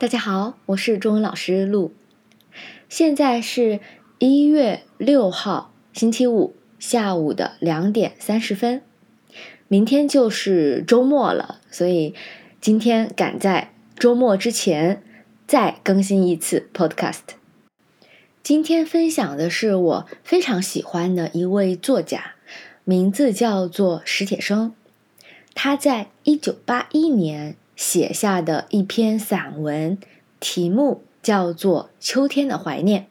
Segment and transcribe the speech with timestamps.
[0.00, 1.92] 大家好，我是中文老师陆。
[2.88, 3.80] 现在是
[4.18, 8.80] 一月六号星期五下午的两点三十分，
[9.68, 12.14] 明天就是周末了，所以
[12.62, 15.02] 今天赶在周末之前
[15.46, 17.34] 再更新一次 Podcast。
[18.42, 22.36] 今天分享的是我非常喜欢的一位作家，
[22.84, 24.72] 名字叫做史铁生，
[25.52, 27.54] 他在一九八一年。
[27.80, 29.96] 写下的一篇散文，
[30.38, 33.06] 题目叫做《秋天的怀念》。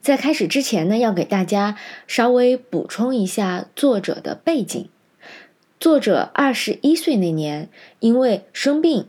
[0.00, 1.76] 在开始之前呢，要给大家
[2.06, 4.88] 稍微补充一下作者的背景。
[5.80, 9.08] 作者二十一岁那年，因为生病，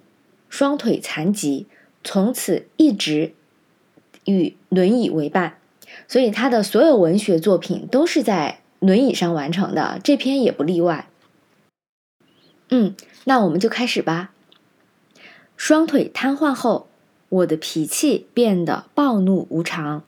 [0.49, 1.67] 双腿残疾，
[2.03, 3.35] 从此一直
[4.25, 5.59] 与轮椅为伴，
[6.07, 11.07] 所以他的所有文学作品都是在轮椅上完成的，这篇也不例外。
[12.69, 14.31] 嗯，那我们就开始吧。
[15.59, 16.87] 双腿瘫痪后，
[17.27, 20.03] 我的脾气变得暴怒无常。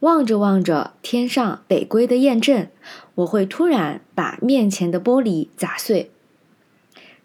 [0.00, 2.70] 望着望着天上北归的雁阵，
[3.16, 6.10] 我会突然把面前的玻璃砸碎。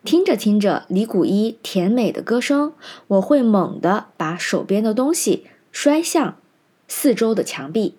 [0.04, 2.74] 听着听着李谷一甜美的歌声，
[3.08, 6.36] 我会猛地把手边的东西摔向
[6.90, 7.96] 四周的墙壁。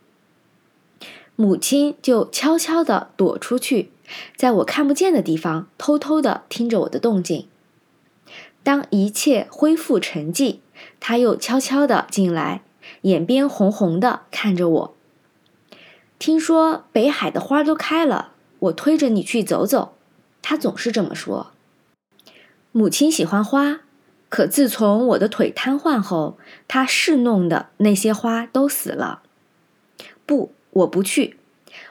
[1.35, 3.91] 母亲就悄悄地躲出去，
[4.37, 7.47] 在我看不见的地方偷偷地听着我的动静。
[8.63, 10.59] 当一切恢复沉寂，
[11.01, 12.63] 他又悄悄地进来，
[13.03, 14.95] 眼边红红的看着我。
[16.19, 19.95] 听说北海的花都开了，我推着你去走走。
[20.43, 21.53] 他总是这么说。
[22.73, 23.81] 母亲喜欢花，
[24.29, 26.39] 可自从我的腿瘫痪后，
[26.69, 29.23] 她侍弄的那些花都死了。
[30.27, 31.39] 不，我不去。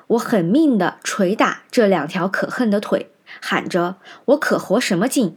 [0.08, 5.36] 我狠命地捶打这两条可恨的腿，喊着：“我可活什么劲？”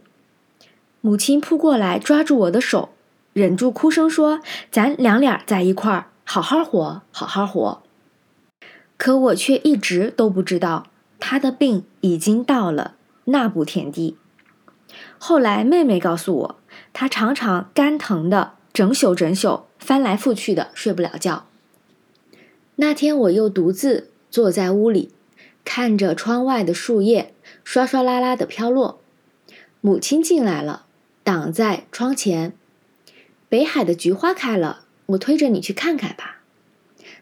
[1.05, 2.87] 母亲扑过来，抓住我的手，
[3.33, 4.39] 忍住哭声说
[4.71, 7.83] ：“咱两俩在一块儿，好好活，好好活。”
[8.95, 10.87] 可我却一直都不知道，
[11.19, 12.95] 她的病已经到了
[13.25, 14.15] 那步田地。
[15.17, 16.55] 后来妹妹告诉我，
[16.93, 21.47] 她常常肝疼的整宿整宿，翻来覆去的睡不了觉。
[22.77, 25.11] 那天我又独自坐在屋里，
[25.65, 27.33] 看着窗外的树叶
[27.65, 29.01] 刷刷啦啦的飘落。
[29.81, 30.85] 母亲进来了。
[31.23, 32.53] 挡在窗前，
[33.47, 36.41] 北海的菊花开了，我推着你去看看吧。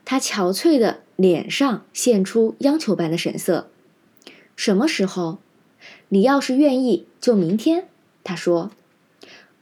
[0.03, 3.69] 他憔悴的脸上现出央求般的神色。
[4.55, 5.39] 什么时候？
[6.09, 7.87] 你要是愿意，就明天。
[8.23, 8.71] 他说。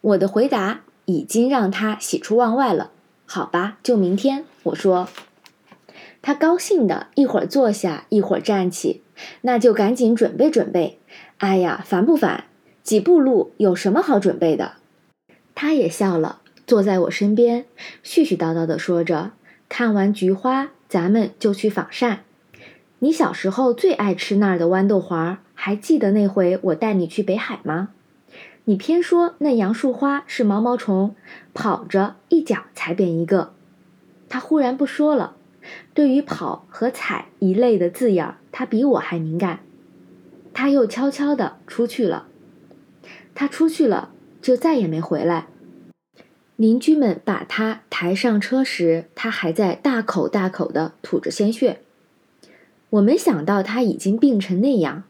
[0.01, 2.91] 我的回答已经让他喜出望外了。
[3.25, 4.45] 好吧，就明天。
[4.63, 5.09] 我说。
[6.21, 9.01] 他高兴的一会儿坐下，一会儿站起。
[9.41, 10.99] 那就赶紧准备准备。
[11.37, 12.45] 哎呀，烦不烦？
[12.89, 14.71] 几步路有什么好准备的？
[15.53, 17.65] 他也笑了，坐在我身边，
[18.03, 19.33] 絮絮叨叨地说着
[19.69, 22.21] ：“看完菊花，咱们就去仿膳。
[22.97, 27.89] 你小时候最爱吃那儿的豌豆黄，还记得那回我带你去北海吗？
[28.63, 31.13] 你偏说那杨树花是毛毛虫，
[31.53, 33.53] 跑着一脚踩扁一个。”
[34.27, 35.35] 他忽然不说了，
[35.93, 39.59] 对于“跑”和“踩”一类的字眼，他比我还敏感。
[40.55, 42.25] 他又悄悄地出去了。
[43.39, 44.11] 他出去了，
[44.41, 45.47] 就再也没回来。
[46.57, 51.79] 邻居们把他抬上车时，他还在大口大口的吐着鲜血。
[52.89, 55.05] 我没想到他已经病成那样，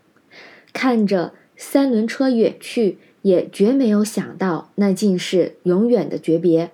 [0.74, 6.70] 看着三轮车远去，也绝没有想到那竟是永远的诀别。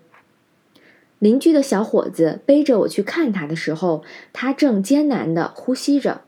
[1.20, 6.24] 邻居的小伙子背着我去看他的时候，他正艰难的呼吸着，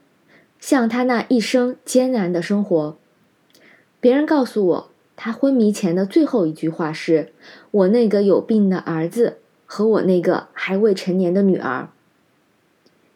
[0.61, 2.97] 像他那一生艰难的生活。
[3.99, 4.91] 别人告诉我。
[5.17, 7.33] 他昏迷前的最后一句话是
[7.71, 11.89] ：“我那个有病的儿子和我那个还未成年的女儿。”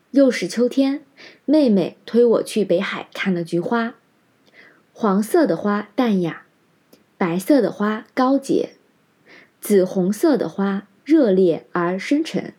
[0.10, 1.06] 又是秋天，
[1.46, 3.94] 妹妹推我去北海看了菊花。
[4.92, 6.44] 黄色的花淡雅，
[7.18, 8.72] 白色的花高洁，
[9.62, 12.54] 紫红色的花热烈而深沉，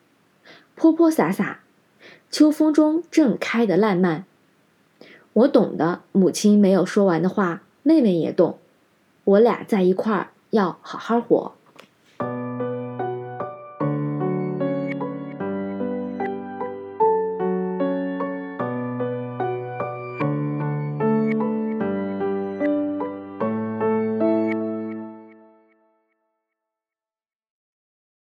[0.77, 1.61] 泼泼洒洒，
[2.31, 4.25] 秋风中正开得烂漫。
[5.33, 8.59] 我懂得母亲没有说完的话，妹妹也懂。
[9.25, 11.53] 我俩在一块儿要好好活。